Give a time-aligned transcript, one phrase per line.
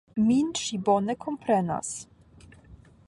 [0.27, 1.93] Min ŝi bone komprenas.